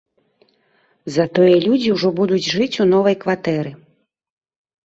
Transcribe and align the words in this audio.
Затое 1.17 1.51
людзі 1.67 1.93
ўжо 1.97 2.09
будуць 2.21 2.49
жыць 2.55 2.73
у 2.87 2.89
новай 2.95 3.15
кватэры. 3.25 3.71